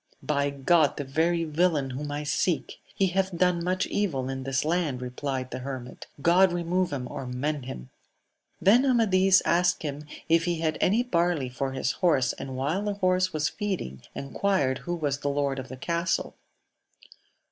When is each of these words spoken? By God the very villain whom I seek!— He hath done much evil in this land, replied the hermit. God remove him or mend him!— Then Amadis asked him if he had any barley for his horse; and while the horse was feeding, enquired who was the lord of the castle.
By 0.23 0.49
God 0.49 0.97
the 0.97 1.03
very 1.03 1.43
villain 1.43 1.91
whom 1.91 2.09
I 2.11 2.23
seek!— 2.23 2.81
He 2.95 3.05
hath 3.09 3.37
done 3.37 3.63
much 3.63 3.85
evil 3.85 4.29
in 4.29 4.41
this 4.45 4.65
land, 4.65 4.99
replied 4.99 5.51
the 5.51 5.59
hermit. 5.59 6.07
God 6.23 6.51
remove 6.51 6.91
him 6.91 7.07
or 7.07 7.27
mend 7.27 7.65
him!— 7.65 7.91
Then 8.59 8.83
Amadis 8.83 9.43
asked 9.45 9.83
him 9.83 10.05
if 10.27 10.45
he 10.45 10.57
had 10.59 10.79
any 10.81 11.03
barley 11.03 11.49
for 11.49 11.73
his 11.73 11.91
horse; 11.91 12.33
and 12.33 12.55
while 12.57 12.81
the 12.81 12.95
horse 12.95 13.31
was 13.31 13.47
feeding, 13.47 14.01
enquired 14.15 14.79
who 14.79 14.95
was 14.95 15.19
the 15.19 15.29
lord 15.29 15.59
of 15.59 15.69
the 15.69 15.77
castle. 15.77 16.33